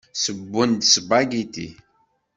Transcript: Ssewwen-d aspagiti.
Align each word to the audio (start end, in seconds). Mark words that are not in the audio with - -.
Ssewwen-d 0.15 0.81
aspagiti. 0.85 1.69